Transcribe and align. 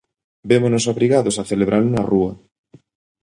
Vémonos 0.49 0.85
obrigados 0.93 1.35
a 1.37 1.47
celebralo 1.51 1.87
na 1.91 2.01
rúa. 2.11 2.33